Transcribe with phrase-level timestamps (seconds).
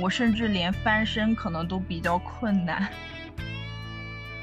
[0.00, 2.88] 我甚至连翻身可能都比较困难。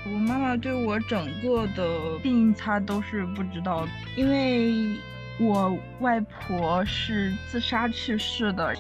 [0.05, 4.97] 我妈妈对我整个的病，她都是不知道，因为
[5.39, 8.75] 我外婆是自杀去世的。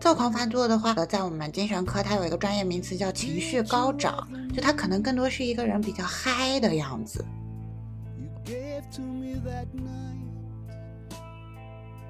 [0.00, 7.24] 躁狂发作的话，在我们精神科，它有一个专业名词叫情绪高涨，就它可能更多是一个人比较嗨的样子。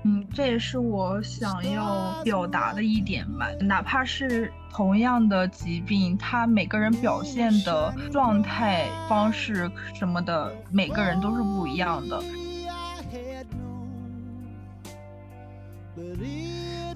[0.08, 3.46] 嗯，这也是我想要表达的一点吧。
[3.60, 12.22] 哪怕是同样的疾病，他每个人表现的状态方式什么的，每个人都是不一样的。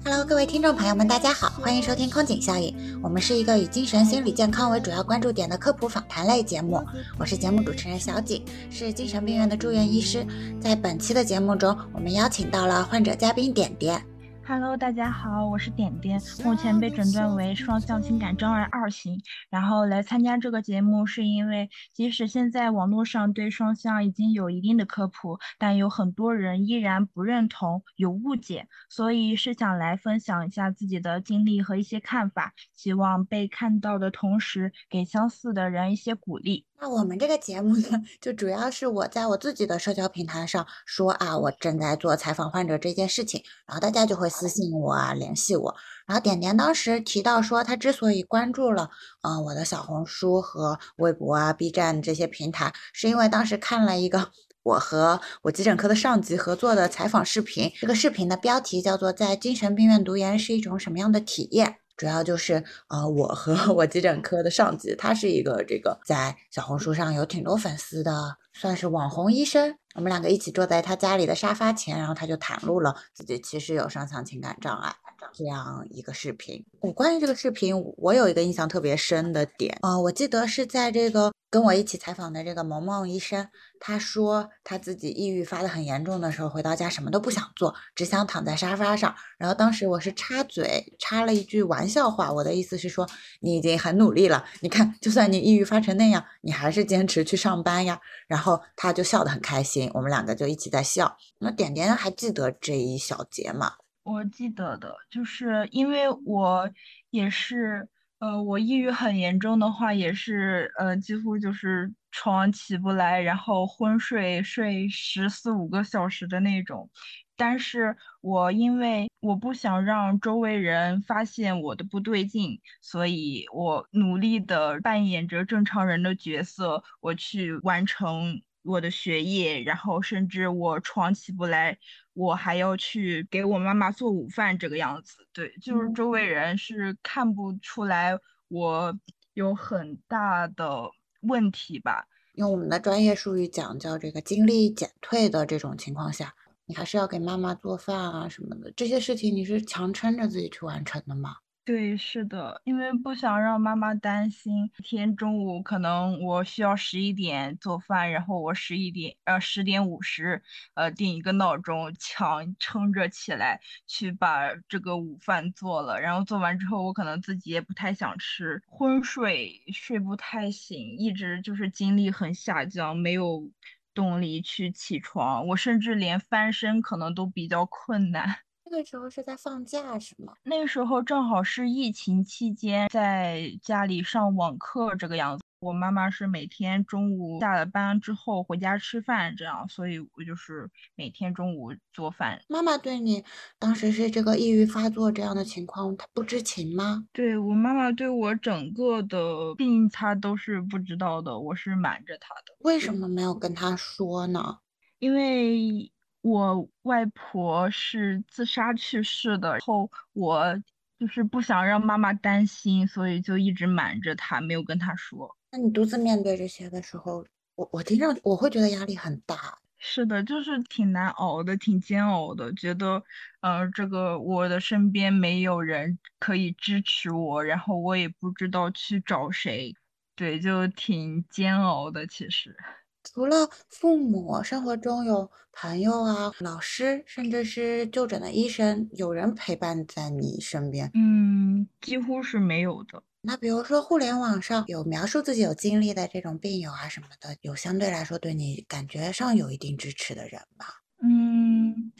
[0.05, 2.75] Hello，各位听众朋友们，大家好，欢迎收听空警效应。
[3.01, 6.85] 我们是一个以精神心理健康为主要关注点的科普访谈类节目。
[7.17, 10.27] 我是节目主持人小景，是精神病院的住院医师。
[10.59, 14.03] 在本期的节目中，我们邀请到了患者嘉宾点点。
[14.45, 19.21] Hello，大家好，我是点点，目前被诊断为双向情感障碍二型。
[19.49, 36.65] 然后来参加这个节目，是因为即使现在网络上对双向已经有一定的科普，但有很多人依然不认同，有误解，所以是想来分享一下自己的经历和一些看法，希望被看到的同时，给相似的人一些鼓励。
[36.83, 45.73] 那我们这个节目呢，就主要是我在我自己的社交平台上说啊，我正在做采访患者这件事情，然后大家就会私信我啊，联系我。
[46.05, 48.89] 然后点点当时提到说，他之所以关注了
[49.21, 54.31] 嗯我的小红书和微博啊、B 站这些平台，是因为当时看了一个
[54.63, 61.69] 我和我急诊科的上级合作的采访视频，这个视频的标题叫做《在精神病院读研是一种什么样的体验》。
[61.95, 69.75] 主要就是呃，我和 我急诊科的上级，他是一个这个在小红书上有挺多粉丝的，算是网红医生。
[69.95, 74.93] 我们两个一起坐在他家里的沙发前，然后他就袒露了自己其实有双向情感障碍
[75.33, 76.65] 这样一个视频。
[76.79, 81.31] 我关于这个视频，我有一个印象特别深的点啊，我记得是在这个。
[81.53, 83.47] 跟我一起采访的这个萌萌医生，
[83.79, 89.13] 他说他自己抑郁发的很严重的时候，回到家什么都不想做，只想躺在沙发上。
[89.37, 93.07] 然后当时我是插嘴插了一句玩笑话，我的意思是说
[93.41, 98.01] 你已经很努力了，你看就算你抑郁发成那样，你还是坚持去上班呀。
[98.27, 101.15] 然后他就笑得很开心，我们两个就一起在笑。
[101.37, 103.73] 那点点还记得这一小节吗？
[104.01, 106.67] 我记得的，就是因为我
[107.11, 107.87] 也是。
[108.23, 116.89] 呃，我抑郁很严重的话，也是呃，几乎就是床起不来，然后昏睡睡十四五个小时的那种。
[117.35, 128.41] 但是我因为我不想让周围人发现我的不对劲，所以我努力的扮演着正常人的角色，我去完成。
[128.63, 131.77] 我的学业，然后甚至我床起不来，
[132.13, 135.27] 我还要去给我妈妈做午饭，这个样子。
[135.33, 138.97] 对，就是周围人是看不出来我
[139.33, 140.89] 有很大的
[141.21, 142.07] 问题吧？
[142.33, 146.33] 用我们的专业术语讲，叫这个精力减退的这种情况下，
[146.65, 151.35] 你还是要给妈妈做饭啊什么的，这些事情你是强撑着自己去完成的吗？
[151.65, 154.69] 对，是的，因为不想让妈妈担心。
[154.77, 160.43] 一天中午可能我需要十一点做饭，然后我十一点呃十点五十
[160.73, 166.01] 呃定一个闹钟，强撑着起来去把这个午饭做了。
[166.01, 173.49] 然后做完之后，我可能自己也不太想吃，昏睡睡不太醒，一直就是精力很下降，没有
[173.93, 175.47] 动力去起床。
[175.47, 178.39] 我甚至连翻身可能都比较困难。
[178.73, 180.33] 那个时候是在放假是吗？
[180.41, 185.43] 那个时候正好是疫情期间，在家里上网课这个样子。
[185.59, 192.41] 我妈妈是每天中午下了班之后回家吃饭，这样，所以我就是每天中午做饭。
[192.49, 193.23] 妈妈对你
[193.59, 197.05] 当时是这个抑郁发作这样的情况，她不知情吗？
[197.13, 202.55] 对我妈妈对我整个的病，她都是不知道的，我是瞒着她的。
[202.61, 204.57] 为什么没有跟她说呢？
[204.97, 205.91] 因为。
[206.23, 210.63] 我外婆是自杀去世的，然后我
[210.97, 215.35] 就是不想让妈妈担心，所以就一直瞒着她，没有跟她说。
[215.51, 217.25] 那你独自面对这些的时候，
[217.55, 219.59] 我我听上我会觉得压力很大。
[219.77, 223.03] 是的，就是挺难熬的，挺煎熬的，觉得，
[223.41, 229.75] 呃，这个我的身边没有人可以支持我，然后我也不知道去找谁，
[230.15, 232.55] 对，就挺煎熬的，其实。
[233.03, 240.89] 除了父母，生活中有朋友啊、老师，甚至是就诊的医生，有人陪伴在你身边？
[240.93, 243.03] 嗯，几乎是没有的。
[243.21, 250.81] 那比如说，互联网上有描述自己有经历的这种病友啊什么的，有相对来说对你感觉上有一定支持的人吧？
[251.01, 251.91] 嗯。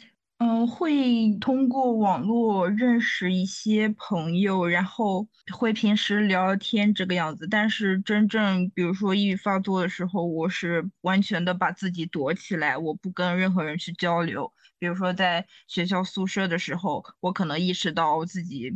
[0.44, 7.48] 嗯，会通过网络认识一些朋友，然后会平时聊天这个样子。
[7.48, 14.52] 但是真正比如说抑郁发作的时候，我是完全的把自己躲起来，我不跟任何人去交流。
[14.78, 18.70] 比如说在学校宿舍的时候，我可能意识到自己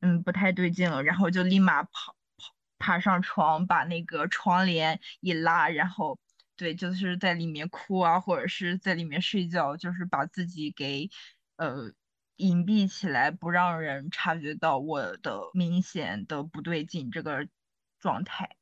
[0.00, 1.90] 嗯不太对劲了，然后就立马跑
[2.36, 6.16] 跑爬上床，把那个窗帘一拉，然后。
[6.58, 11.08] 对，就是在里面哭啊，或者是在里面睡觉，就是把自己给
[11.56, 11.92] 呃
[12.36, 17.48] 隐蔽起来，不让人察觉到我的明显的不对劲这个
[18.00, 18.56] 状态。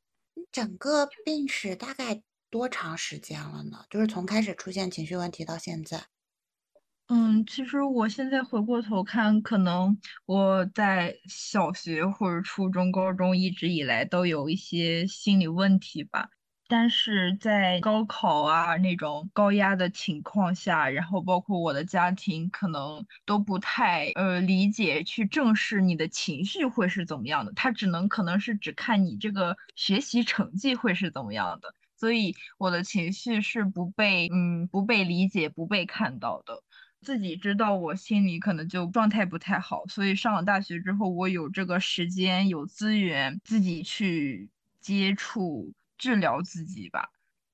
[0.51, 3.85] 整个病史大概多长时间了呢？
[3.89, 6.05] 就是从开始出现情绪问题到现在。
[7.09, 16.29] 嗯，其实我现在回过头看，可能我在小学或者初中、高中一直以来都有一些心理问题吧。
[16.69, 36.61] 但是在高考啊那种高压的情况下，然后包括我的家庭可能都不太呃理解去正视你的情绪会是怎么样的，他只能可能是只看你这个学习成绩会是怎么样的，所以我的情绪是不被嗯不被理解不被看到的，
[37.01, 44.49] 自己知道我心里可能就状态不太好，所以上了大学之后，我有这个时间有资源自己去
[44.81, 45.73] 接触。
[45.97, 47.09] 治疗自己吧。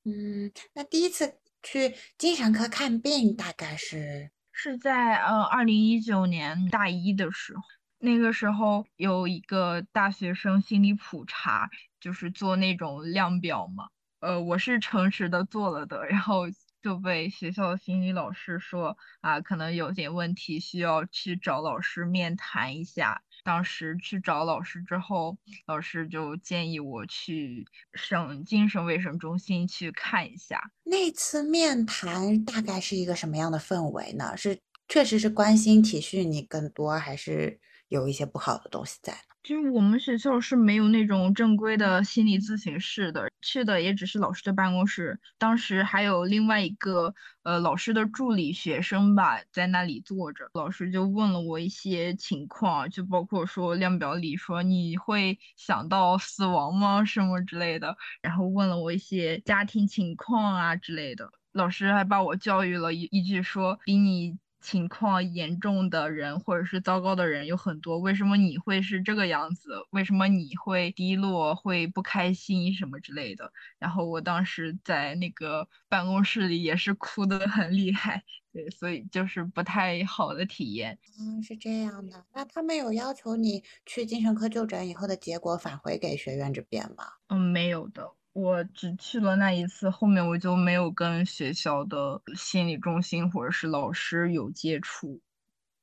[0.05, 7.61] 嗯，那第一次去精神科看病大概是是在呃二零一九年大一的时候，
[7.99, 11.69] 那个时候有一个大学生心理普查，
[11.99, 13.87] 就是做那种量表嘛。
[14.19, 16.43] 呃，我是诚实的做了的，然后
[16.81, 23.23] 就被学校的心理老师说啊，可能有点问题，需要去找老师面谈一下。
[23.43, 30.71] 当时去找老师之后，老师就建议我去省精神卫生中心去看一下。
[30.83, 34.37] 那次面谈大概是一个什么样的氛围呢？
[34.37, 37.59] 是确实是关心体恤你更多，还是
[37.89, 39.32] 有一些不好的东西在呢？
[39.43, 45.19] 就是我们学校是没有那种正规的心理咨询室的，去的也只是老师的办公室。
[45.37, 47.13] 当时还有另外一个
[47.43, 50.49] 呃老师的助理学生吧，在那里坐着。
[50.53, 57.03] 老师就问了我一些情况，就包括说量表里说你会想到死亡吗？
[57.03, 57.97] 什么之类的。
[58.21, 61.29] 然后问了我一些家庭情况啊之类的。
[61.51, 64.37] 老师还把我教育了一一句说，比你。
[64.63, 69.85] 情况严重的人或者是糟糕的人有很多，为什么你会是这个样子？
[69.91, 73.51] 为什么你会低落、会不开心什么之类的？
[73.77, 78.23] 然后我当时在那个办公室里也是哭得很厉害，
[78.53, 80.97] 对，所以就是不太好的体验。
[81.19, 82.25] 嗯，是这样的。
[82.33, 87.05] 那他们有要求你去精神科就诊以后的结果返回给学院这边吗？
[87.27, 88.13] 嗯，没有的。
[88.33, 95.21] 我只去了那一次，后面我就没有跟学校的心理中心或者是老师有接触。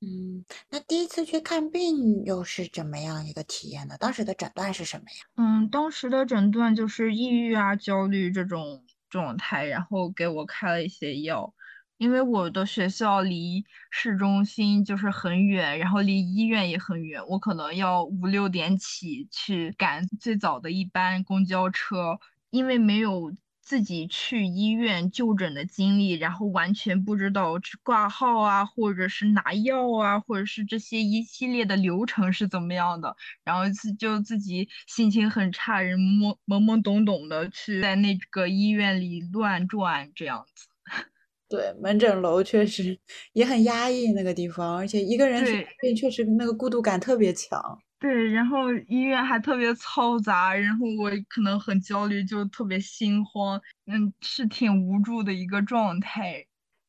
[0.00, 3.97] 嗯，那第一次去看病又是怎么样一个体验呢？
[3.99, 5.26] 当时的诊断是什么呀？
[5.37, 11.55] 嗯，当时的诊断就是抑郁啊、焦虑这种状态，然后给我开了一些药。
[11.99, 22.19] 因为我的学校离市中心就是很远，然后离医院也很远，我可能要五六点起去赶最早的一班公交车。
[22.50, 33.14] 因为没有自己去医院就诊的经历，然后完全不知道挂号啊，或者是拿药啊，或者是这些一系列的流程是怎么样的，
[33.45, 40.66] 然后自就自己心情很差，人懵懵懵懂懂的去在那个医院里乱转这样子。
[41.49, 42.99] 对，门诊楼确实
[43.35, 47.61] 也很压抑那个地方，而且一个人去病确实那个孤独感特别强。
[48.00, 56.42] 对，然后医院还特别嘈杂，然后我可能很焦虑，就特别心慌，嗯，是挺无助的一个状态。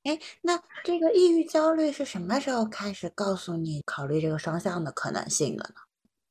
[0.04, 5.76] 哎，那这个抑郁焦虑是什么时候开始告诉你考虑这个双向的可能性的呢？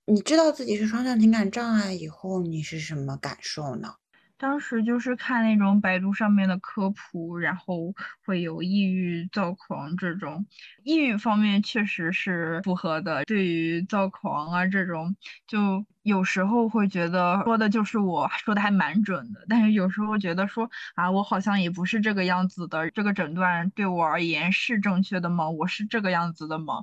[0.07, 3.95] 你知道自己是双向情感障碍以后，你是什么感受呢？
[4.41, 7.95] 当时就是看那种百度上面的科普，然后
[8.25, 10.47] 会有抑郁、躁狂这种。
[10.83, 15.15] 抑郁方面确实是符合的，对于躁狂啊这种，
[15.47, 25.51] 就有时候会觉得说的就是我说的还蛮准的，但是有时候觉得说啊，我好像也不是这个样子的，这个诊断对我而言是正确的吗？
[25.51, 26.83] 我是这个样子的吗？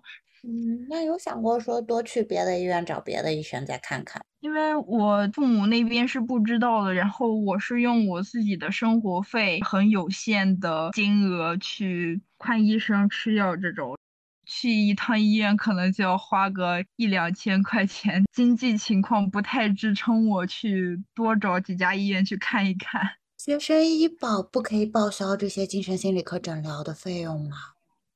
[0.50, 4.22] 嗯，那有想过说多去别的医院找别的医生再看看？
[4.40, 13.98] 因为我父母那边是不知道的，然后我是用我自己的生活费很有限的金额去看医生、吃药这种，
[14.46, 23.02] 去一趟医院可能就要花个一两千块钱，经济情况不太支撑我去多找几家医院去看一看。
[23.38, 27.58] 学生医保不可以报销这些精神心理科诊疗的费用吗？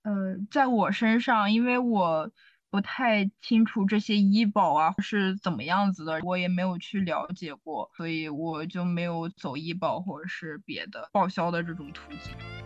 [0.03, 2.31] 呃，在我身上，因为我
[2.70, 12.61] 不太清楚这些医保啊是怎么样子的，我也没有去了解过，所以我就没有走医保或者是别的报销的这种途径。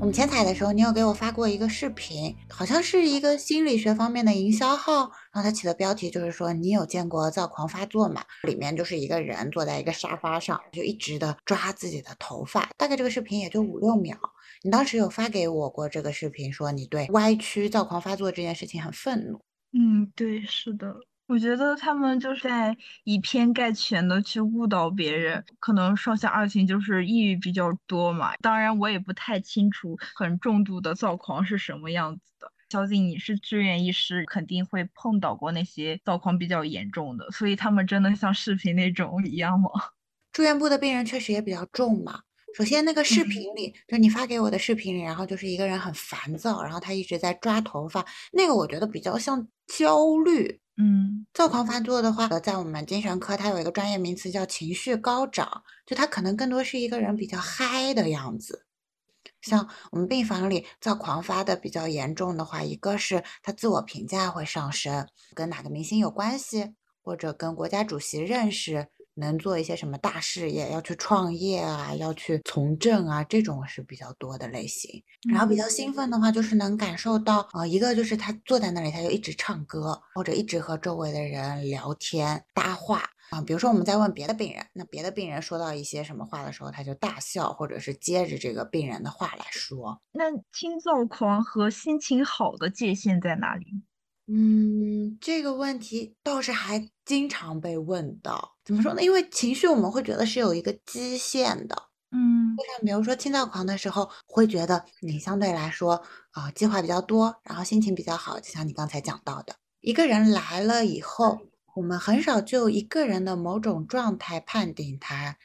[0.00, 8.24] 我们前彩的时候，你有给我发过一个视频，好像是一个心理学方面的营销号，然后他起的标题就是说你有见过躁狂发作吗？
[8.42, 14.18] 里面就是一个人坐在一个沙发上，就一直的抓自己的头发，大概这个视频也就五六秒。
[14.62, 19.40] 你当时有发给我过这个视频，说你对歪曲躁狂发作这件事情很愤怒。
[19.72, 20.94] 嗯，对，是的。
[21.26, 28.36] 我觉得他们就是在以偏概全的去误导别人，可能双向二型就是抑郁比较多嘛。
[28.42, 32.52] 当然，我也不太清楚很重度的躁狂是什么样子的。
[32.68, 39.70] 小景，你是志愿医师，肯定会碰到过那些躁狂比较严重的，所以他们真的像视频那种一样吗？
[40.32, 42.20] 住院部的病人确实也比较重嘛。
[42.54, 50.60] 首先，那个视频里，就你发给我的视频里，然后就是一个人很烦躁，然后他一直在抓头发，那个我觉得比较像焦虑。
[50.76, 58.66] 嗯，躁狂发作的话，在我们精神科，它有一个专业名词叫情绪高涨，就他可能更多是一个人比较嗨的样子。
[59.40, 68.88] 像我们病房里躁狂发的比较严重的话，一个是他自我评价会上升，跟哪个明星有关系，或者跟国家主席认识。
[69.16, 75.02] 能做一些什么大事业，要去创业啊，要去从政啊，这种是比较多的类型。
[75.30, 83.40] 然后比较兴奋的话，就是能感受到，呃，一个就是他坐在那里，他就一直唱歌，或者一直和周围的人聊天搭话啊。
[83.42, 90.00] 比如说我们在问别的病人，那别的病人说到一些什么话的时候，他就大笑，或者是接着这个病人的话来说。
[90.12, 93.82] 那轻躁狂和心情好的界限在哪里？
[94.26, 98.56] 嗯，这个问题倒是还经常被问到。
[98.64, 99.02] 怎么说呢？
[99.02, 101.76] 因为情绪我们会觉得是有一个基线的。
[102.10, 108.40] 嗯，就像比如说轻躁狂的时候，会觉得你相对来说啊计划比较多，然后心情比较好。
[108.40, 111.38] 就像你刚才讲到的，一个人来了以后，
[111.74, 115.36] 我们很少就一个人的某种状态判定他。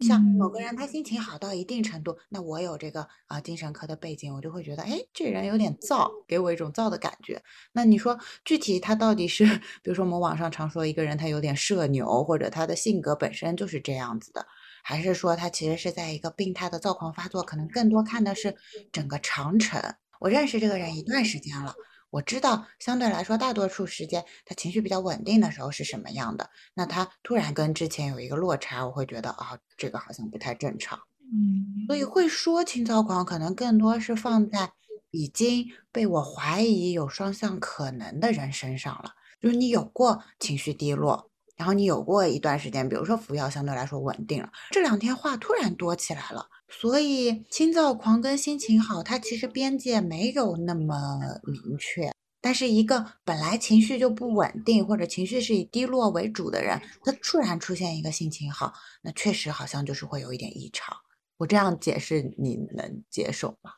[0.00, 7.42] 像某个人他心情好到一定程度，那我有这个啊精神科的背景，我就会觉得，哎，这人有点躁，给我一种躁的感觉。
[7.72, 9.44] 那你说具体他到底是，
[9.82, 14.46] 比如说我们网上常说一个人他有点社牛，或者他的性格本身就是这样子的，
[14.84, 17.42] 还是说他其实是在一个病态的躁狂发作？
[17.42, 18.54] 可能更多看的是
[18.92, 19.82] 整个长程。
[20.20, 21.74] 我认识这个人一段时间了。
[22.10, 26.48] 我知道相对来说，大多数时间他情绪比较稳定的时候是什么样的。
[26.74, 30.98] 那他突然跟之前有一个落差，我会觉得啊，这个好像不太正常。
[31.30, 34.72] 嗯，所以会说情操狂，可能更多是放在
[35.10, 39.12] 已经被我怀疑有双向可能的人身上了。
[39.40, 46.48] 就是你有过情绪低落，然后你有过一段时间，比如说服药相对来说稳定了，这两天话突然多起来了。
[46.68, 52.12] 所以，轻躁狂跟心情好，它其实边界没有那么明确。
[52.40, 58.72] 但是，一个本来情绪就不稳定，或者情绪是以低落为主的人，他突然出现一个心情好，
[59.02, 60.96] 那确实好像就是会有一点异常。
[61.38, 63.72] 我这样解释，你能接受吗？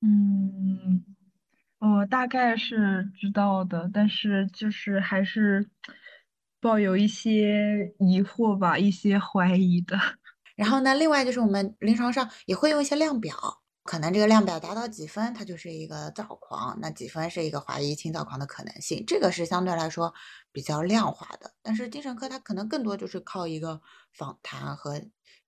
[0.00, 1.04] 嗯，
[1.80, 5.68] 我大概是知道的，但是就是还是
[6.60, 9.98] 抱有一些疑惑吧，一些怀疑的。
[10.58, 20.12] 然后呢，另外就是我们临床上也会用一些量表，可能这个量表达到几分，它就是一个躁狂，那几分是一个怀疑轻躁狂的可能性，这个是相对来说
[20.50, 21.54] 比较量化的。
[21.62, 23.80] 但是精神科它可能更多就是靠一个
[24.12, 25.00] 访谈和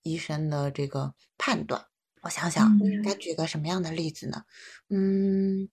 [0.02, 1.84] 医生的这个判断。
[2.22, 4.44] 我想想，该举个什么样的例子呢？
[4.90, 5.68] 嗯，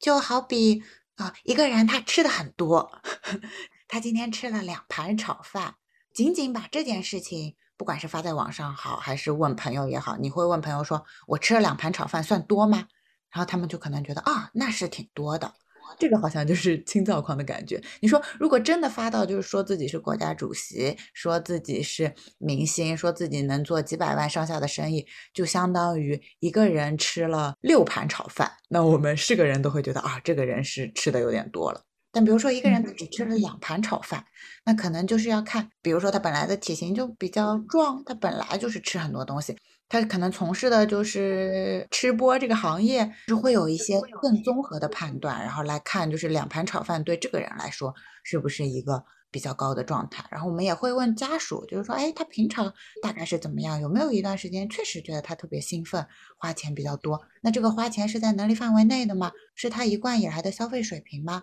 [0.00, 0.82] 就好比
[1.16, 3.02] 啊，一个人他吃的很多，
[3.86, 5.74] 他今天吃了两盘炒饭，
[6.14, 7.54] 仅仅把这件事情。
[7.78, 12.88] 不管是发在网上好，还是问朋友也好，你会问朋友说：“我吃了两盘炒饭算多吗？”
[13.30, 15.54] 然后他们就可能觉得啊，那是挺多的。
[15.98, 17.82] 这个好像就是 轻躁狂的感觉。
[18.00, 31.82] 你说，如果真的发到就是说自己是国家主席，说自己是明星，说自己能做几百万上下的生意，就相当于一个人吃了六盘炒饭，那我们是个人都会觉得啊，这个人是吃的有点多了。
[32.10, 34.24] 但比如说一个人他只吃了两盘炒饭，
[34.64, 39.56] 那可能就是要看，比如说他本来的体型就比较壮，他本来就是吃很多东西，
[39.88, 50.24] 他可能从事的就是吃播这个行业，是会有一些更综合的判断，然后来看就是两盘炒饭对这个人来说是不是一个比较高的状态。
[50.30, 52.72] 然后我们也会问家属，就是说，哎，他平常
[53.02, 53.80] 大概是怎么样？
[53.80, 56.06] 有没有一段时间确实觉得他特别兴奋，
[56.38, 57.20] 花钱比较多？
[57.42, 59.32] 那这个花钱是在能力范围内的吗？
[59.54, 61.42] 是他一贯以来的消费水平吗？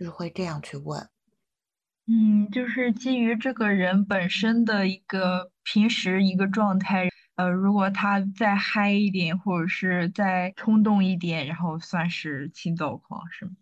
[0.00, 0.98] 就是会这样去问。
[2.06, 13.52] 嗯，就是基于这个人本身的一个平时一个状态，呃，如果他再嗨一点，或者是再冲动一点，然后算是轻躁狂，是吗？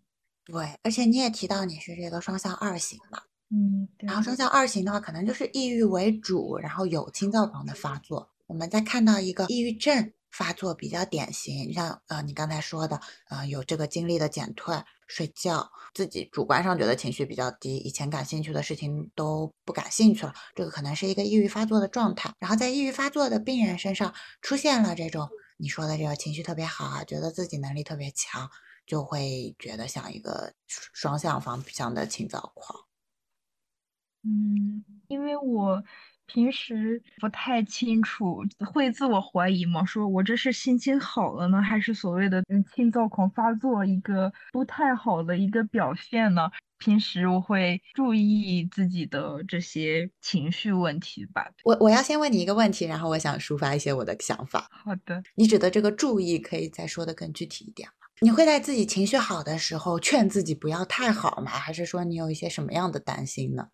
[0.45, 3.19] 对，而且你也提到你是这个双向二型嘛，
[3.49, 4.07] 嗯，对。
[4.07, 8.31] 然后双向二型的话，可能就是抑郁为主，然后有轻躁狂的发作。
[8.47, 14.75] 我们再看到一个抑郁症发作比较典型，像呃你刚才说的，呃有这个精力的减退。
[15.11, 22.31] 睡觉，自己主观上觉得情绪比较低，以前感兴趣的事情都不感兴趣了，这个可能是一个抑郁发作的状态。
[22.37, 28.51] 然后在抑郁发作的病人身上出现了这种你说的这个情绪特别好啊，觉得自己能力特别强，
[28.85, 32.85] 就会觉得像一个双向方向的清躁狂。
[34.21, 35.83] 嗯，因为我。
[36.31, 39.83] 平时不太清楚，会自我怀疑吗？
[39.83, 46.49] 说我这是心情好了呢，还是所谓的嗯轻躁狂发作一个不太好的一个表现呢？
[46.77, 51.49] 平时我会注意自己的这些情绪问题吧。
[51.65, 54.69] 我我要先问你一个问题，然后我想抒发一些我的想法。
[54.69, 58.07] 好的，你指的这个注意可以再说的更具体一点吗？
[58.21, 61.51] 你会在自己情绪好的时候劝自己不要太好吗？
[61.51, 63.69] 还是说你有一些什么样的担心呢？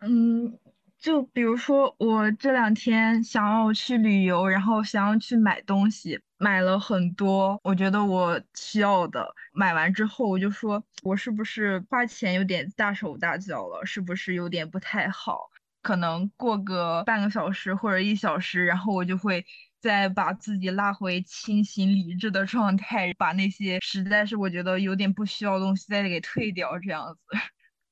[0.00, 0.58] 嗯。
[1.00, 9.26] 就比如说，我这两天想要去旅游，然后想要去买东西，买了很多，我觉得我需要的。
[9.52, 13.84] 买完之后，我就说，我是不是花钱有点大手大脚了？
[13.86, 15.48] 是不是有点不太好？
[15.82, 19.44] 可能过个半个小时或者一小时，然后我就会
[19.80, 27.20] 再把自己拉回清醒理智的状态，把那些实在是我觉得有点不需要的东西再给退掉，这样子。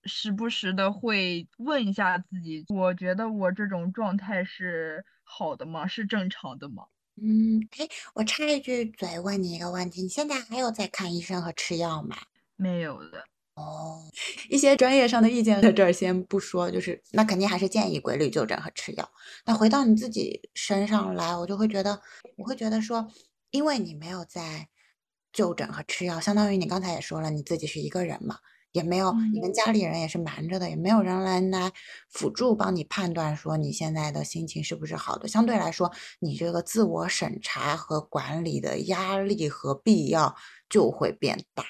[0.06, 5.86] 时不时的会问一下自己，我觉得我这种状态是好的吗？
[5.86, 6.84] 是正常的吗？
[7.20, 12.16] 嗯，哎，我插一句嘴，问你一个问题，你现在还有在看医生和吃药吗？
[12.56, 13.24] 没有的。
[13.54, 14.02] 哦，
[14.50, 19.10] 一些专业上的意见在这儿先不说，就是那肯定还是建议规律就诊和吃药。
[19.46, 22.02] 那回到你自己身上来，我就会觉得，
[22.36, 23.10] 我会觉得说，
[23.50, 24.68] 因为你没有在
[25.32, 28.40] 就诊和吃药，相当于你刚才也说了，你自己是一个人嘛。
[28.76, 31.72] 也没有，你跟家里人也是瞒着的，也没有人来来
[32.10, 35.26] 辅助帮你判断说你现在的心情是不是好的。
[35.26, 40.36] 相对来说，你这个自我审查和管理的压力和必要
[40.68, 41.64] 就会变大。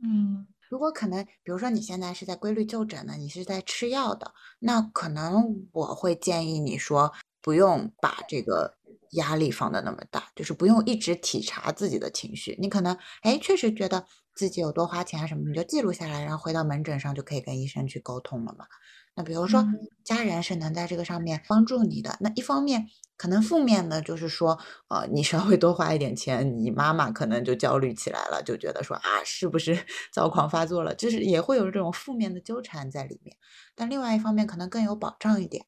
[0.00, 7.12] 嗯，如果可能，比如说你现在是在规律就诊的，你是在吃药的，那可能我会建议你说
[7.42, 8.76] 不用把这个
[9.12, 12.56] 压力放的那么大，就是不用一直体察自己的情绪。
[12.60, 14.06] 你可能哎，确实觉得。
[14.34, 18.66] 自己有多花钱啊什么，你就记录下来，然后回到门诊上就可以跟医生去沟通了嘛。
[19.16, 19.64] 那比如说
[20.02, 30.92] 家人是能在这个上面帮助你的，那一方面可能负面的就是说，呃，你稍微多花一点钱，你妈妈可能就焦虑起来了，就觉得说啊，是不是 躁狂发作了？
[30.96, 33.36] 就是也会有这种负面的纠缠在里面。
[33.76, 35.64] 但另外一方面可能更有保障一点，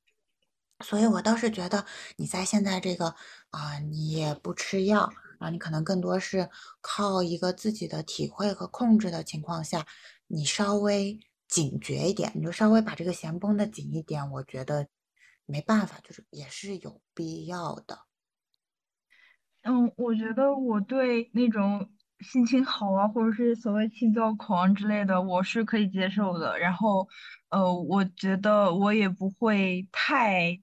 [0.85, 1.85] 所以我倒是觉得
[2.17, 3.15] 你在现在这个
[3.51, 5.13] 啊，你也不吃药。
[5.39, 6.49] 然后你可能更多是
[6.81, 9.87] 靠一个自己的体会和控制的情况下，
[10.27, 11.19] 你稍微
[11.49, 14.31] 警觉一点，你就稍微把这个弦绷得紧一点。
[14.33, 14.89] 我觉得
[15.47, 17.99] 没办法，就是也是有必要的。
[19.63, 26.59] 嗯，我觉得我对那种心情好啊，或者是所谓轻躁狂之类的，我是可以接受的。
[26.59, 27.09] 然后，
[27.51, 30.61] 呃，我觉得我也不会太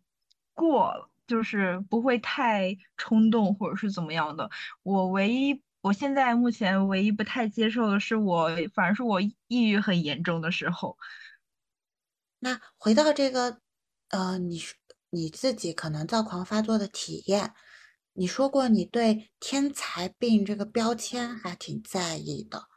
[0.53, 1.12] 过了。
[1.25, 4.49] 就是不会太冲动，或者是怎么样的。
[4.83, 10.97] 我唯一，我现在目前唯一不太接受的是，我反而是我抑郁很严重的时候。
[12.39, 13.59] 那回到这个，
[14.09, 14.61] 呃，你
[15.11, 17.53] 你自己可能躁狂发作的体验，
[18.13, 22.67] 你说过你对天才病这个标签还挺在意的，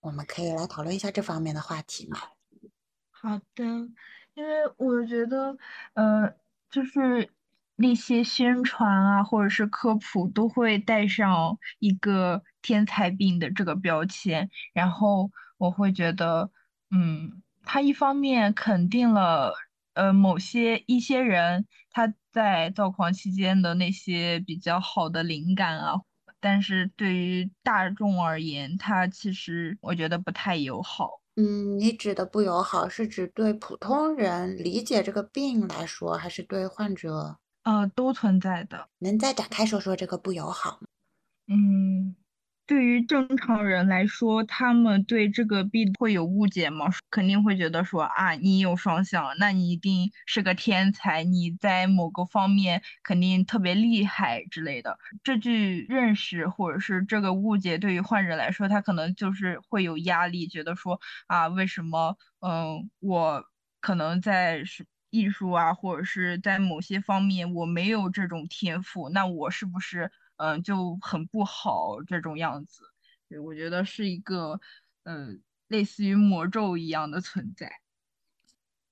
[0.00, 2.18] 我们可以来讨论一下这方面的话题吗？
[3.10, 3.64] 好的，
[4.34, 5.56] 因为我觉得，
[5.94, 6.34] 呃，
[6.70, 7.30] 就是。
[7.76, 16.50] 那些宣传啊，或者是科普，都会带上一个天才病的这个标签，然后我会觉得，
[16.90, 19.54] 嗯，他一方面肯定了，
[19.94, 25.94] 呃，某些一些人他在躁狂期间的那些比较好的灵感啊，
[26.40, 31.20] 但是对于大众而言，他其实我觉得不太友好。
[31.36, 37.38] 嗯，你指的不友好是指对普通人理解这个病来说，还是对患者？
[37.64, 38.88] 呃，都存在的。
[39.00, 40.86] 能再展开说说这个不友好吗？
[41.48, 42.16] 嗯，
[42.66, 46.86] 对于正常人来说，他们对这个病会有误解吗？
[47.10, 54.98] 肯定会觉得说啊，你有双向，那你一定是个天才，你在某个方面肯定特别厉害之类的。
[55.22, 63.44] 这句认识或者是这个误解，对于患者来说，他可能就是会有压力，觉得说啊，为什么嗯，我
[63.80, 70.10] 可能在是艺术啊，或者是在某些方面我没有这种天赋，那我是不是？
[70.36, 72.82] 嗯，就很不好这种样子，
[73.44, 74.60] 我觉得是一个，
[75.04, 77.70] 嗯，类似于魔咒一样的存在。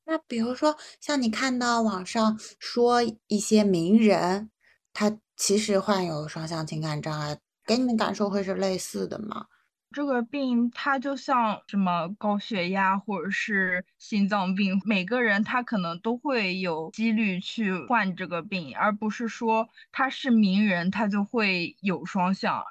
[0.04, 4.50] 那比如说，像你看到网上说一些名人，
[4.92, 9.46] 他其实患有双向情感障碍，给你的感受会是类似的吗？
[9.92, 22.64] 这个病它就像什么高血压或者是心脏病，每个人他可能都会有几率去患这个病，而不是说他是名人他就会有双向，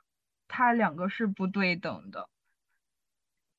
[0.47, 2.27] 他两个是不对等的。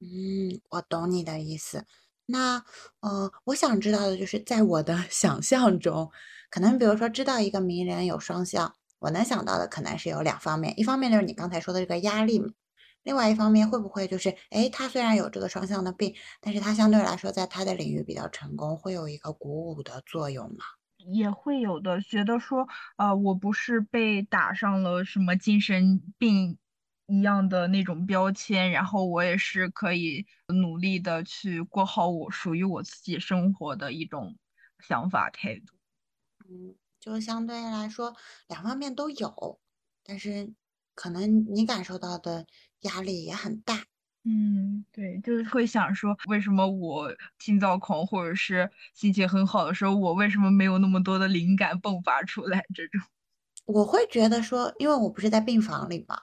[0.01, 1.87] 嗯，我懂你的意思。
[2.27, 2.65] 那
[3.01, 6.11] 呃，我想知道的就是，在我的 想象中，
[6.51, 12.43] 可能比如说知道一个名人有双向，我能想到的可能是有两方面，一方面就是你刚才说的这个压力。
[13.03, 20.65] 另外一方面，会不会就是，哎，他虽然有这个双向的病，但是他相对来说在他的领域比较成功，会有一个鼓舞的作用吗？
[20.99, 26.59] 也会有的，觉得说，呃，我不是被打上了什么精神病
[27.07, 34.37] 一样的那种标签，然后我也是可以努力的去过好我属于我自己生活的一种
[34.79, 35.75] 想法态度。
[36.49, 38.15] 嗯，就相对来说
[38.49, 39.61] 两方面都有，
[40.05, 40.55] 但是
[40.95, 42.47] 可能你感受到的。
[42.83, 43.85] 压力也很大，
[44.25, 52.63] 嗯，对，就是会想说，为什么我心躁狂或者是心情很好的时候，我为什么没有那么多的灵感迸发出来？
[52.75, 53.01] 这种，
[53.67, 56.21] 我会觉得说，因为我不是在病房里嘛，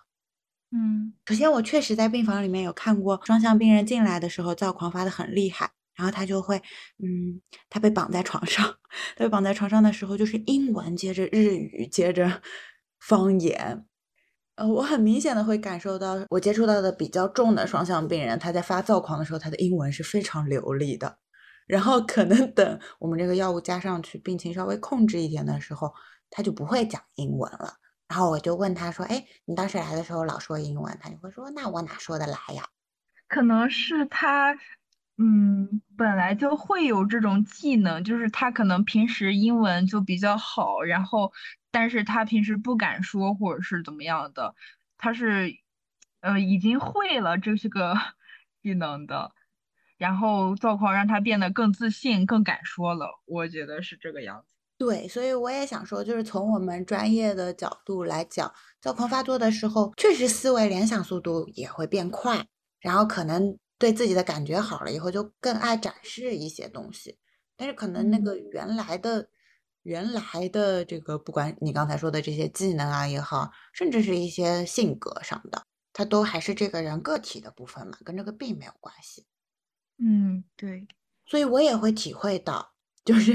[0.71, 6.57] 嗯，首先我确实在病房里面有看过双向病人进来的时候躁狂发的很厉害，然后他就会，
[6.99, 8.65] 嗯，他被绑在床上，
[9.17, 12.41] 他被绑在床上的时候就是英文接着日语接着
[12.99, 13.85] 方言。
[14.59, 21.17] 呃，我很明显的会感受到，我接触到的比较重的双向病人，他在发躁狂的时候，他的英文是非常流利的。
[21.65, 25.93] 然后可能等我们这个药物加上去，病情稍微控制一点的时候，
[26.29, 27.75] 他就不会讲英文了。
[28.09, 32.67] 然后我就问他说：“哎，你当时来的时候老说英文？”他就会说：“那我哪说得来呀？”
[33.29, 34.53] 可能是他，
[35.21, 41.31] 嗯，本来就会有这种技能，就是他可能平时英文就比较好，然后。
[41.71, 44.55] 但是他平时不敢说，或者是怎么样的，
[44.97, 45.53] 他是，
[46.19, 47.93] 呃，已经会了这是个
[48.63, 49.31] 技能的，
[49.95, 54.55] 然后躁狂让他变得更自信、更敢说了，我觉得是这个样子。
[54.79, 58.51] 对，所以我也想说，就是从我们专业的角度来讲，
[58.81, 62.47] 躁狂发作的时候，确实思维联想速度也会变快，
[62.79, 67.17] 然后可能对自己的感觉好了以后，就更爱展示一些东西，
[67.57, 69.29] 但是可能那个原来的。
[69.83, 79.25] 原来的这个，不管你刚才说的这些技能啊也好，甚至是一些性格上的，它都还是这个人个体的部分嘛，跟这个病没有关系。
[79.97, 80.85] 嗯，对。
[81.25, 82.73] 所以我也会体会到，
[83.05, 83.33] 就是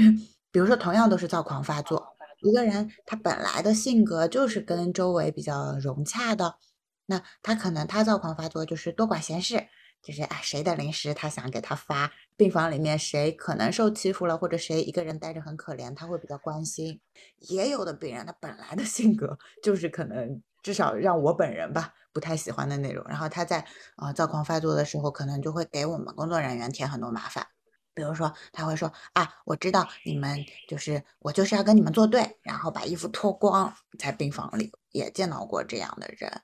[0.51, 6.59] 比如说同样都是躁狂发作，一个人他本来的性格就是跟周围比较融洽的，
[7.07, 9.67] 那他可能他躁狂发作就是多管闲事。
[10.05, 12.11] 就是哎，谁的零食他想给他发？
[12.37, 17.01] 病房里面谁可能受欺负了，或者谁一个人待着很可怜，他会比较关心。
[17.39, 23.65] 也有的病人他本来的性格就是可能至少让我本人吧不太喜欢的那种，然后他在
[23.95, 27.47] 啊躁狂发作的时候，可能就会给我们工作人员添很多麻烦。
[27.95, 36.41] 比如说他会说啊，我知道你们就是我就是要跟你们作对，然后把衣服脱光，在病房里也见到过这样的人。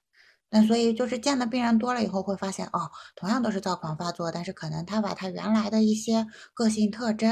[0.52, 7.32] 那所以就是见的病人多了以后，会发现哦，同样都是躁狂发作，但是可能他把他原来的一些个性特征，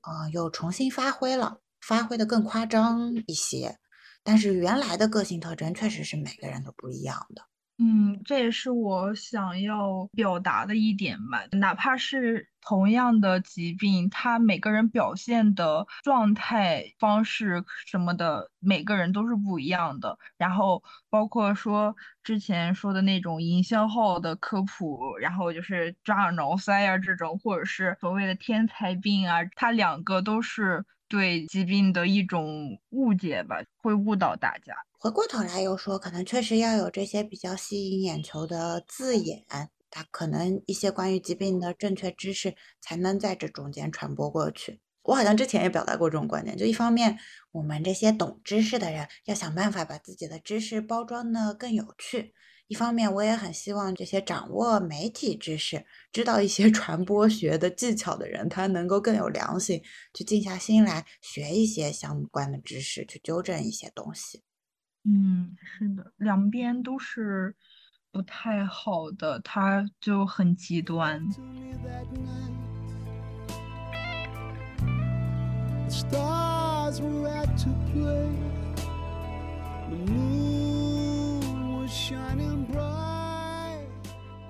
[0.00, 3.78] 呃，又重新发挥了，发挥的更夸张一些。
[4.22, 7.42] 但是原来的个性特征确实是每个人都不一样的。
[7.78, 11.44] 嗯，这也是我想要表达的一点吧。
[11.50, 20.16] 哪怕是同样的疾病，他每个人表现的状态方式什么的，每个人都是不一样的。
[20.38, 34.74] 然后包括说之前说的那种营销号的科普，然后就是抓耳挠腮啊这种，或者是所谓的天才病啊，它两个都是对疾病的一种误解吧，会误导大家。
[34.98, 39.44] 回过头来又说，可能确实要有这些比较吸引眼球的字眼，
[39.90, 44.80] 它可能一些关于疾病的正确知识才能在这中间传播过去。
[45.02, 47.18] 我好像之前也表达过这种观点，就一方面，
[47.52, 52.32] 我们这些懂知识的人要想办法把自己的知识包装的更有趣；
[52.66, 59.82] 一方面，我也很希望这些掌握媒体知识、知道一些 传播学的技巧的人，他能够更有良心，
[60.14, 64.42] 去静下心来学一些相关的知识，去纠正一些东西。
[65.04, 67.54] 嗯，是的，两边都是
[68.10, 71.22] 不太好的，他就很极端。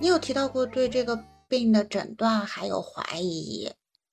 [0.00, 3.70] 你有提到过对这个病的诊断还有怀疑，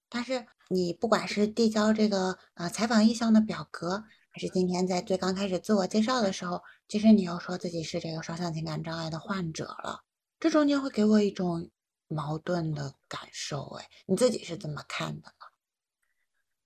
[0.10, 10.02] 但是你不管是递交这个呃采访意向的表格，还是今天在最刚开始自我介绍的时候，其实你又说自己是这个双向情感障碍的患者了，
[10.38, 11.70] 这中间会给我一种
[12.10, 13.64] 矛盾的感受。
[13.80, 15.34] 哎，你自己是怎么看的呢？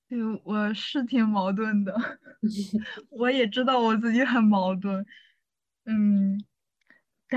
[0.09, 1.95] 对，我是挺矛盾的，
[3.09, 5.05] 我也知道我自己很矛盾。
[5.87, 6.43] 嗯，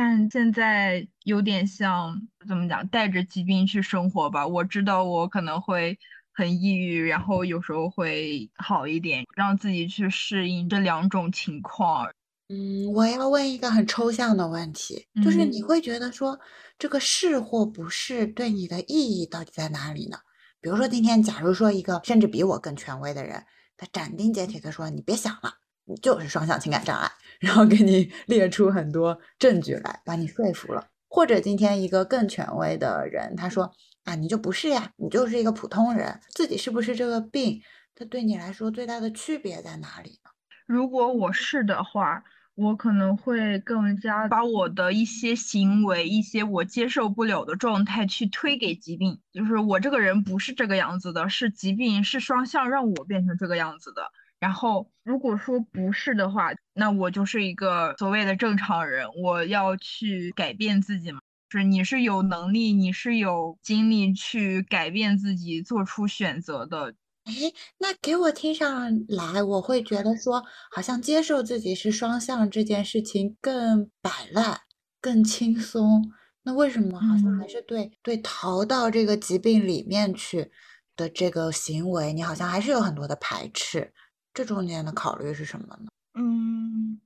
[0.00, 4.46] 但现在有点像怎么讲，带着疾病去生活吧。
[4.46, 5.98] 我知道我可能会
[6.32, 12.06] 很抑郁，然后有时候会好一点，让自己去适应这两种情况。
[12.48, 16.38] 嗯，我要问一个很抽象的问题，就是你会觉得说
[16.78, 20.18] 这个是或不是对你的意义到底在哪里呢？
[20.60, 23.44] 比如说今天，假如说一个甚至比我更权威的人，
[23.76, 25.54] 他斩钉截铁的说：“你别想了，
[25.88, 30.86] 你就是双向情感障碍。”然后给你列出很多证据来，把你说服了。
[31.08, 33.72] 或者今天一个更权威的人，他说
[34.04, 37.62] 啊，你就不是呀，你就是一个普通人，自己是不是这个病？
[37.94, 40.30] 它对你来说最大的区别在哪里呢？
[40.66, 42.22] 如果我是的话，
[42.54, 54.02] 我可能会更加把我的一些行为、一些我接受不了的状态去推给疾病，就是我这个人不是这个样子的，是疾病是双向让我变成这个样子的。
[54.40, 59.06] 然后，如果说不是的话，那我就是一个所谓的正常人。
[59.22, 61.20] 我要去改变自己嘛？
[61.50, 66.94] 是你是有能力，你是有精力去改变自己，做出选择的。
[67.24, 67.32] 哎，
[67.78, 74.60] 那给我听上来，我会觉得说，好像接受自己是双向这件事情更摆烂、
[75.00, 76.12] 更轻松。
[76.44, 80.50] 那为什么好像还是对对逃到这个疾病里面去
[80.96, 83.92] 的这个行为，你好像还是有很多的排斥？
[84.38, 85.88] 这中间的考虑是什么呢？
[86.14, 87.00] 嗯，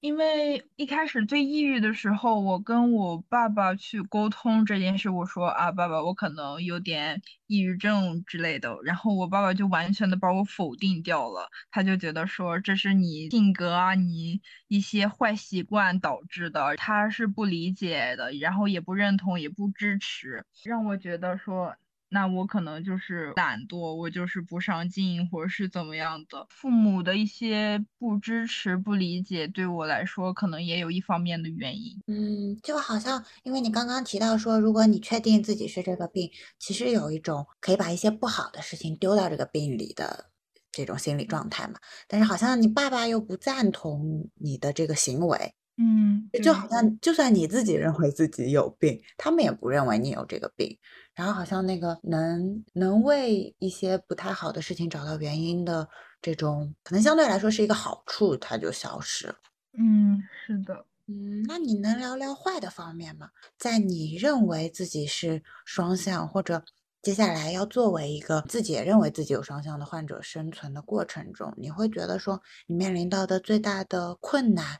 [0.00, 21.74] 因为一开始最抑郁的时候，我跟我爸爸去沟通这件事，我说啊，爸爸，我可能有点抑郁症之类的，然后我爸爸就完全的把我否定掉了，他就觉得说这是你性格啊，你一些坏习惯导致的，他是不理解的，然后也不认同，也不支持，让我觉得说。
[22.10, 26.46] 那我可能就是懒惰，我就是不上进，或者是怎么样的。
[26.48, 32.00] 父母的一些不支持、不理解，对我来说可能也有一方面的原因。
[32.06, 40.30] 嗯，就好像因为你刚刚提到说，如果你确定自己是这个病，其实有一种可以把一些不好的事情丢到这个病里的
[40.72, 41.74] 这种心理状态嘛。
[42.06, 45.52] 但是好像你爸爸又不赞同你的这个行为。
[45.80, 50.76] 嗯，就好像就算你自己认为自己有病，他们也不认为你有这个病。
[51.18, 55.88] 然后好像那个能能为一些不太好的事情找到原因的
[56.22, 59.34] 这种，可能相对来说是一个好处，它就消失了。
[59.76, 60.86] 嗯，是的。
[61.08, 63.30] 嗯，那你能聊聊坏的方面吗？
[63.58, 66.62] 在你认为自己是双向，或者
[67.02, 74.78] 接下来要作为一个自己也认为自己有双向的患者生存的过程中，你会觉得说你面临到的最大的困难？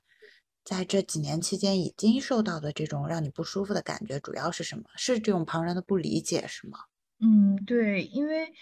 [0.69, 4.85] 在这几年期间，已经受到的这种让你不舒服的感觉，主要是什么？
[4.97, 6.81] 是这种旁人的不理解，是吗？
[7.21, 8.53] 嗯，对，因为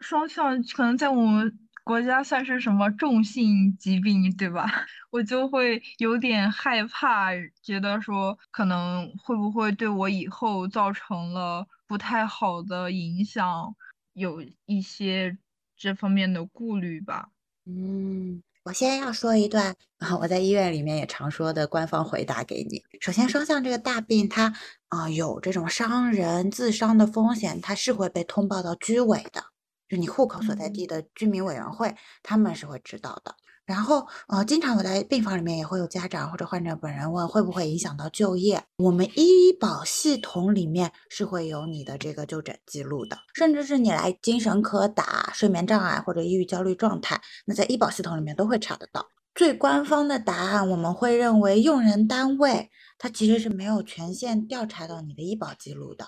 [0.00, 4.66] 双向可能在我们国家算是什么重性疾病，对吧？
[5.10, 7.30] 我就会有点害怕，
[7.62, 13.74] 觉得说可能会不会对我以后造成了不太好的影响，
[14.12, 15.38] 有一些
[15.76, 17.30] 这方面的顾虑吧。
[17.66, 18.42] 嗯。
[18.64, 22.84] 我先要说一段啊，我在医院里面也常说的官方回答给你。
[23.00, 24.54] 首先，双向这个大病，它
[24.86, 29.42] 啊有这种伤人、自伤的风险，它是会被通报到居委的，
[29.88, 33.34] 就你户口所在地的居民委员会，他们是会知道的。
[33.64, 38.64] 然后，呃，经常我在病房里面也会有家长或者患者本人问，会不会影响到就业？
[38.78, 49.06] 我们医保系统里面是会有你的这个就诊记录的，甚至是你来精神科打睡眠障碍或者抑郁焦虑状态，那在医保系统里面都会查得到。
[49.34, 56.04] 最官方的答案，我们会认为用人单位它其实是没有权限调查到你的医保记录的。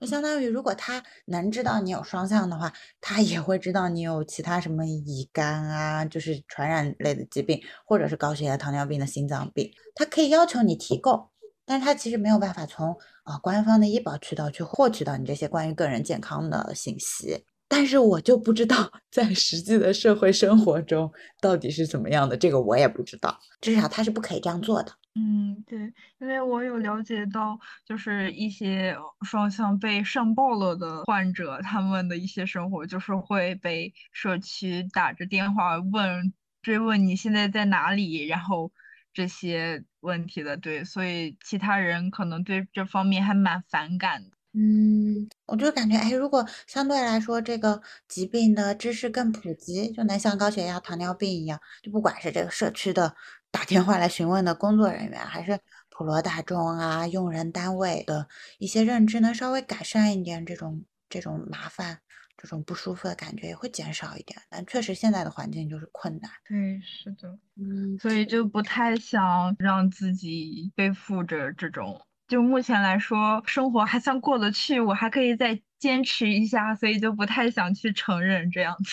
[0.00, 11.28] 就相当于，如果他能知道你有双向的话，他也会知道你有其他什么乙肝啊，就是传染类的疾病，或者是高血压、糖尿病的心脏病，他可以要求你提供。
[11.66, 17.44] 但是他其实没有办法从啊、官方的医保渠道去获取到你这些关于个人健康的信息。
[17.70, 23.38] 但是我就不知道 在实际的社会生活中到底是怎么样的，这个我也不知道。
[23.60, 24.92] 至少他是不可以这样做的。
[25.14, 25.78] 嗯，对，
[26.20, 38.72] 因为我有了解到，就是一些双向被上报了的患者，他们的一些生活就是会被社区打着电话问，追问你现在在哪里，然后
[39.12, 44.36] 这些问题的，对，所以其他人可能对这方面还蛮反感的。
[44.52, 53.14] 嗯，我就感觉，哎，如果相对来说这个疾病的知识更普及，就能像高血压、糖尿病一样，就不管是这个社区的
[53.52, 58.26] 打电话来询问的工作人员，还是普罗大众啊、用人单位的
[58.58, 62.00] 一些认知，能稍微改善一点，这种这种麻烦、
[62.36, 64.42] 这种不舒服的感觉也会减少一点。
[64.48, 66.28] 但确实现在的环境就是困难。
[66.48, 72.00] 对，是的，嗯，所以就不太想让自己背负着这种。
[72.30, 78.92] 就目前来说，生活还算过得去，我还可以再坚持一下，所以就不太想去承认这样子。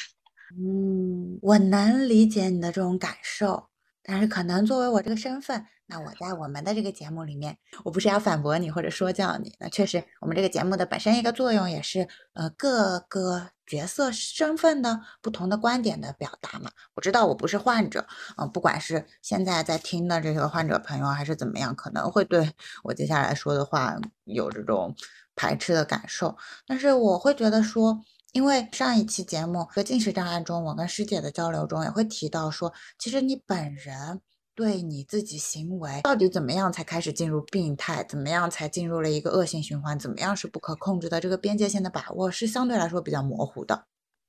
[0.59, 3.69] 嗯，我能理解你的这种感受，
[4.07, 16.71] 但是可能作为我这个身份，那我在我们的这个节目里面，我不是要反驳你或者说教你，那确实我们这个节目的本身一个作用也是，呃，各个角色身份的不同的观点的表达嘛。
[16.95, 22.53] 我知道我不是患者，嗯、不管是现在在听的这个患者朋友还是怎么样，可能会对
[22.85, 24.95] 我接下来说的话有这种
[25.35, 28.01] 排斥的感受，但是我会觉得说。
[28.33, 34.21] 因为上一期节目和进食障碍中，我跟师姐的交流中也会提到说，其实你本人
[34.53, 43.85] 对你自己行为到底怎么样才开始进入病态，怎么样才进入了一个恶性循环，怎么样是不可控制的，这个边界线的把握是相对来说比较模糊的。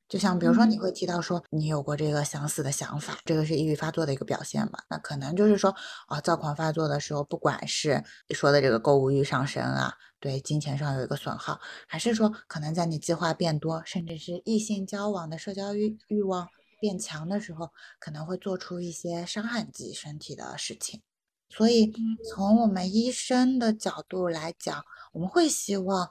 [0.09, 4.79] 就像比如说，你会提到说你有过这个想死的想法，这个是抑郁发作的一个表现嘛？
[4.89, 5.75] 那可能就是说
[6.07, 16.49] 啊，躁狂发作的时候，不管是说的这个购物欲上升啊，对金钱上有一个损耗，还是说可能在你计划变多，甚至是异性交往的社交欲欲望
[16.81, 21.03] 变强的时候，可能会做出一些伤害自己身体的事情。
[21.51, 21.93] 所以
[22.31, 26.09] 从我们医生的角度来讲，我们会希望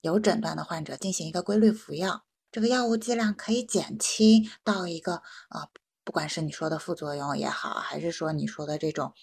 [0.00, 2.24] 有诊断的患者进行一个规律服药。
[2.52, 5.14] 这个药物剂量可以减轻到一个
[5.48, 5.66] 呃，
[6.04, 9.14] 不管是你说的副作用也好，还是说你说的这种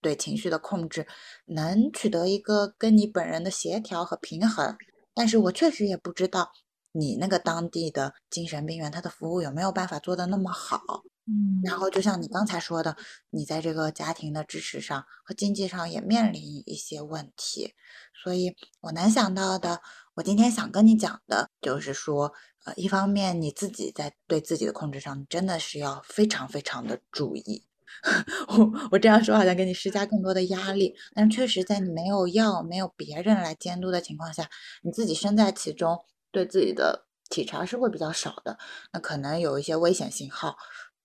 [0.00, 1.08] 对情绪的控制，
[1.46, 4.76] 能取得一个跟你本人的协调和平衡。
[5.12, 6.52] 但是我确实也不知道
[6.92, 10.80] 你那个当地的精神病院，它的服务有没有办法做得那么好。
[11.28, 12.96] 嗯，然后就像你刚才说的，
[13.30, 17.74] 你在这个家庭的支持上和经济上也面临一些问题，
[18.22, 19.80] 所以我能想到的，
[20.14, 22.32] 我今天想跟你讲的就是说，
[22.66, 27.64] 呃，一方面你自己在对自己的控制上真的是要非常非常的注意。
[28.48, 34.50] 我我这样说好像给你施加更多的压力，但确实在你没有药、没有别人来监督的情况下，
[34.82, 38.58] 你自己身在其中，对自己的体察是会比较少的，
[38.92, 40.56] 那可能有一些危险信号。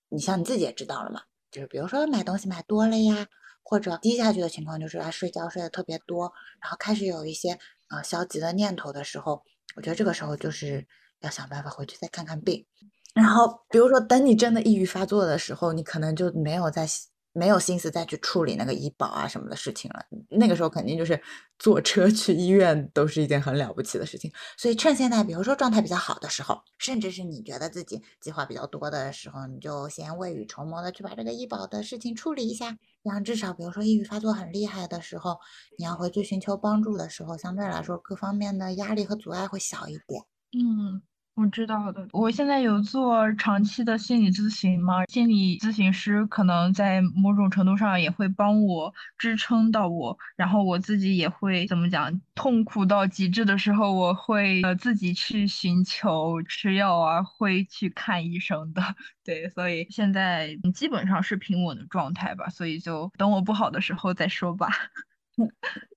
[0.08, 1.22] 你像你自己也知道了嘛，
[1.52, 3.28] 就是比如说买东西买多了呀，
[3.62, 7.52] 或者低下去的情况就是啊睡觉睡得特别多，然后开始有一些
[7.86, 9.44] 啊、呃消极的念头的时候，
[9.76, 10.86] 我觉得这个时候就是
[11.22, 12.66] 要想办法回去再看看病。
[13.14, 16.86] 然后比如说等你真的抑郁发作的时候，你可能就没有再
[17.34, 20.04] 没有心思再去处理那个医保啊什么的事情了。
[20.28, 21.18] 那个时候肯定就是
[21.58, 24.30] 坐车去医院都是一件很了不起的事情。
[24.58, 32.78] 所以趁现在，比如说状态比较好的时候，甚至是你觉得自己计划比较多的时候，你就先未雨绸缪的去把这个医保的事情处理一下。
[33.02, 35.38] 这样至少，比如说抑郁发作很厉害的时候，
[35.78, 40.22] 你要回去寻求帮助的时候，相对来说各方面的压力和阻碍会小一点。
[40.52, 41.00] 嗯，
[41.34, 42.06] 我知道的。
[42.12, 58.82] 我现在有做长期的心理咨询嘛，心理咨询师可能在某种程度上也会帮我支撑到我，然后我自己也会怎么讲，痛苦到极致的时候，我会呃自己去寻求吃药啊，会去看医生的。
[59.24, 64.68] 对，所以现在基本上是平稳的状态吧，所以就等我不好的时候再说吧。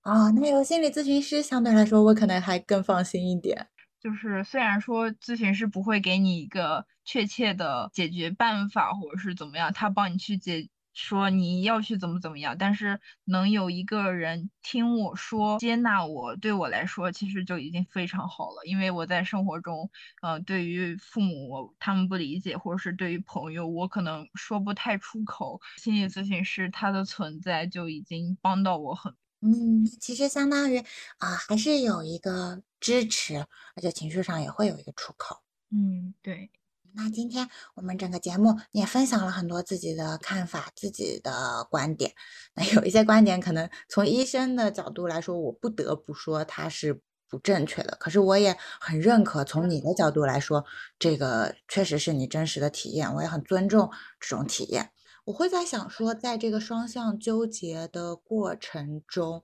[0.00, 3.68] 啊、那有心理咨询师，相对来说我可能还更放心一点。
[4.06, 18.62] 就是虽然说咨询师不会给你一个确切的解决办法，或者是怎么样，他帮你去解说你要去怎么怎么样，但是能有一个人听我说，接纳我，对我来说其实就已经非常好了。
[18.64, 19.90] 因为我在生活中，
[20.22, 29.12] 呃，对于父母他们不理解，或者是对于朋友，我可能说不太出口，心理咨询师他的存在就已经帮到我很。
[29.42, 30.78] 嗯，其实相当于
[31.18, 33.36] 啊、还是有一个支持，
[33.74, 35.36] 而且情绪上也会有一个出口。
[35.70, 36.50] 嗯，对。
[36.94, 42.14] 那今天我们整个节目你也分享了很多自己的看法、自己的观点。
[42.54, 47.94] 那有一些观点可能从医生的角度来说，我不得不说它是不正确的。
[48.00, 50.64] 可是我也很认可，从你的角度来说，
[50.98, 54.90] 这个确实是你真实的体验，我也很尊重这种体验。
[55.26, 59.42] 我会在想说，在这个双向纠结的过程中，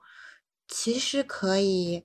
[0.69, 2.05] 其实可以，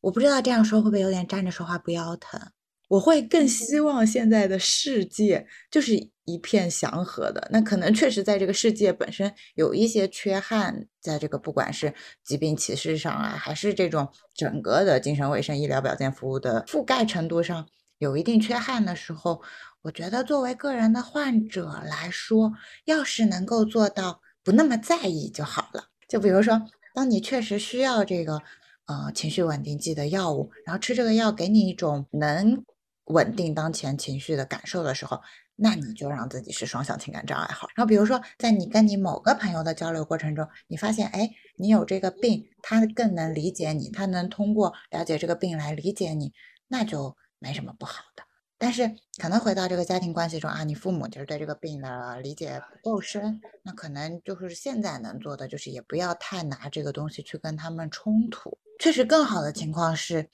[0.00, 2.50] 我不知道这样说会不会有点站着说话不腰疼。
[2.88, 7.48] 我会更希望现在的世界就是一片祥和的。
[7.52, 11.94] 那可能确实在这个世界本身有一些缺憾，在这个不管是
[12.24, 17.68] 疾病歧视上啊，还是这种整个的精神卫生医疗保健服务的覆盖程度上
[17.98, 19.42] 有一定缺憾的时候，
[19.84, 22.54] 我觉得作为个人的患者来说，
[22.86, 25.90] 要是能够做到不那么在意就好了。
[26.08, 26.62] 就比如说，
[26.94, 28.42] 当你确实需要这个
[28.86, 32.64] 呃情绪稳定剂的药物，然后吃这个药给你一种能。
[33.08, 35.20] 稳定当前情绪的感受的时候，
[35.56, 37.68] 那你就让自己是双向情感障碍好。
[37.74, 41.28] 然后比如说，在你跟你某个朋友的交流过程中，你发现，哎，
[41.58, 46.32] 你有这个病，他更能理解你，他能通过了解这个病来理解你，
[46.66, 48.22] 那就没什么不好的。
[48.64, 48.90] 但是
[49.20, 58.56] 可能回到这个家庭关系中啊，你父母就是对这个病的理解不够深，那可能就是现在能做的就是也不要太拿这个东西去跟他们冲突。
[58.80, 60.30] 确实，更好的情况是。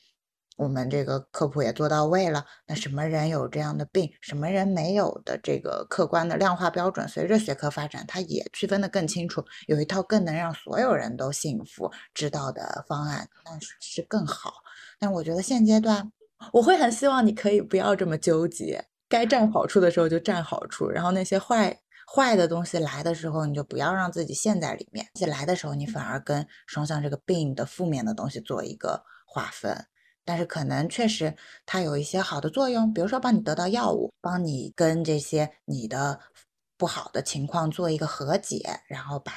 [0.57, 14.53] 我们这个科普也做到位了，那什么人有这样的病，什么人没有的这个客观的量化标准，随着学科发展，它也区分的更清楚，有一套更能让所有人都幸福知道的方案，那是更好。
[14.99, 16.13] 但我觉得现阶段，
[16.53, 21.81] 我会很希望你可以不要这么纠结，该占好处的时候就占好处，然后那些坏
[22.13, 29.87] 坏的东西来的时候，你就不要让自己陷在里面，来的时候你反而跟双向这个病的负面的东西做一个划分。
[30.23, 31.35] 但是可能确实
[31.67, 36.21] 它有一些好的作用，比如说帮你得到药物，帮你跟这些你的
[36.77, 39.37] 不好的情况做一个和解，然后把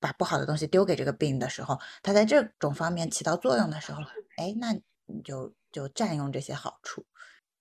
[0.00, 4.02] 把不好的东西丢给这个病的时候，它在这种方面起到作用的时候，
[4.36, 7.04] 哎，那你就就占用这些好处。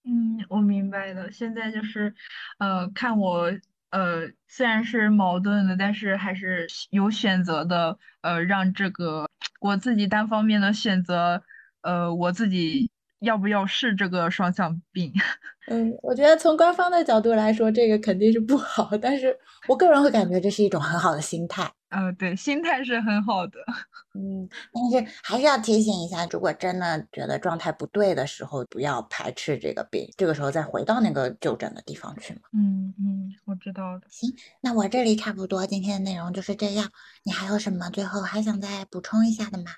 [0.05, 1.29] 嗯，我明白的。
[1.31, 2.13] 现在就是，
[2.59, 3.51] 呃，看我，
[3.89, 9.27] 呃，虽然是矛盾的，但是还是有选择的，呃，让这个
[9.59, 11.43] 我自己单方面的选择。
[11.81, 12.89] 呃，我自己
[13.19, 15.11] 要不要试这个双向病？
[15.67, 18.91] 嗯，我觉得从官方的角度来说，这个肯定是不好。
[19.01, 19.35] 但是
[19.67, 21.71] 我个人会感觉这是一种很好的心态。
[21.89, 23.53] 呃，对，心态是很好的。
[24.13, 32.41] 嗯，但是还是要提醒一下，如果真的觉得状态不对的时候，不要排斥这个病，这个时候再回到那个就诊的地方去嘛。
[32.53, 34.01] 嗯嗯，我知道了。
[34.09, 36.91] 行，那我这里差不多今天的内容就是这样。
[37.23, 39.71] 你还有什么最后还想再补充一下的吗？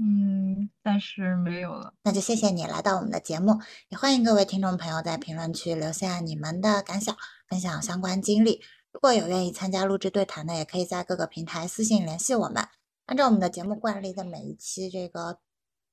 [0.00, 1.92] 嗯，暂时没有了。
[2.04, 7.16] 那就谢谢你来到我们的节目，也欢迎各位听众朋友在评论区留下你们的感想，
[7.48, 8.62] 分享相关经历。
[8.92, 12.68] 如果有愿意参加录制对谈的，也可以在各个平台私信联系我们。
[13.06, 15.40] 按照我们的节目惯例，在每一期这个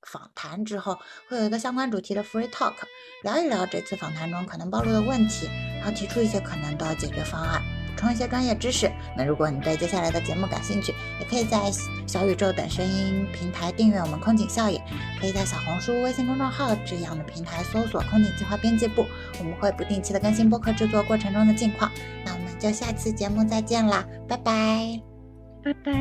[0.03, 2.75] 访谈之后，会有一个相关主题的 free talk，
[3.23, 5.47] 聊一聊这次访谈中可能暴露的问题，
[5.79, 7.74] 然后提出一些可能的解决方案。
[7.95, 8.91] 补充一些专业知识。
[9.15, 11.71] 那如果你对接下来的节目感兴趣，也可以在
[12.05, 14.79] 小宇宙等声音平台订阅我们空警效应，
[15.19, 19.05] 可以在小红书、微信公众号这样的平台搜索“空警计划编辑部”，
[19.39, 21.89] 我们会不定期的更新播客制作过程中的近况。
[22.25, 25.01] 那我们就下次节目再见啦，拜拜，
[25.63, 25.91] 拜拜。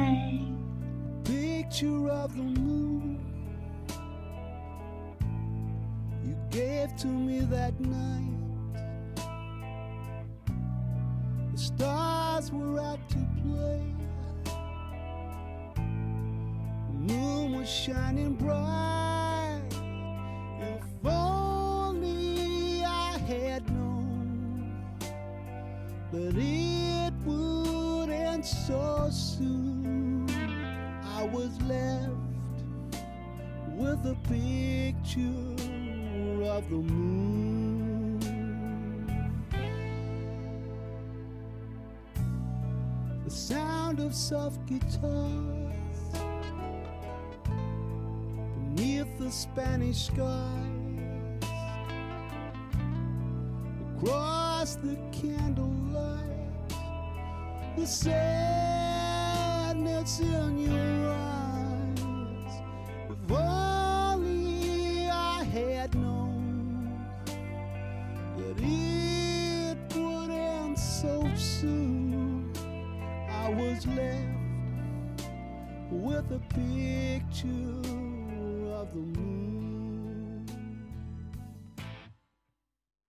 [11.55, 13.81] The stars were out to play.
[16.89, 19.63] The moon was shining bright.
[20.59, 24.75] If only I had known
[26.11, 30.29] that it would end so soon.
[31.05, 32.11] I was left
[33.69, 35.31] with a picture
[36.51, 37.54] of the moon.
[43.95, 45.72] Sound of soft guitars
[48.74, 51.40] beneath the Spanish skies.
[53.97, 56.20] Across the candlelight
[57.76, 59.30] the sadness
[60.20, 61.04] in your
[76.35, 77.84] the picture.